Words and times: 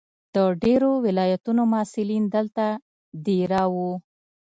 د 0.35 0.37
ډېرو 0.63 0.91
ولایتونو 1.05 1.61
محصلین 1.73 2.23
دلته 2.35 2.65
دېره 3.25 3.63
وو. 3.73 3.91